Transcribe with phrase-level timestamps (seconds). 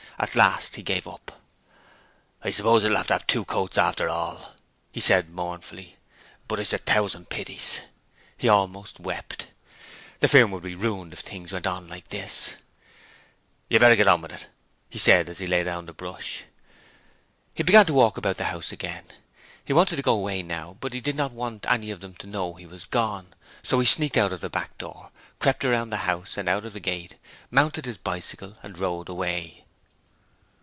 [0.19, 1.41] At last he gave it up.
[2.43, 4.53] 'I suppose it'll have to have two coats after all,'
[4.91, 5.97] he said, mournfully.
[6.47, 7.79] 'But it's a thousand pities.'
[8.37, 9.47] He almost wept.
[10.19, 12.53] The firm would be ruined if things went on like this.
[13.67, 14.47] 'You'd better go on with it,'
[14.91, 16.43] he said as he laid down the brush.
[17.55, 19.05] He began to walk about the house again.
[19.65, 21.81] He wanted to go away now, but he did not want them
[22.13, 23.33] to know that he was gone,
[23.63, 25.09] so he sneaked out of the back door,
[25.39, 27.15] crept around the house and out of the gate,
[27.49, 29.65] mounted his bicycle and rode away.